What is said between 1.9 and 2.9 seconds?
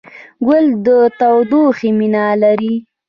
مینه لري.